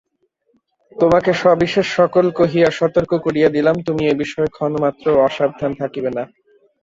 তোমাকে 0.95 1.31
সবিশেষ 1.41 1.87
সকল 1.97 2.25
কহিয়া 2.39 2.69
সতর্ক 2.79 3.11
করিয়া 3.25 3.49
দিলাম 3.55 3.75
তুমি 3.87 4.03
এ 4.05 4.23
বিষয়ে 4.23 4.53
ক্ষণমাত্রও 4.55 5.21
অসাবধান 5.27 5.71
থাকিবে 5.81 6.09
না। 6.17 6.23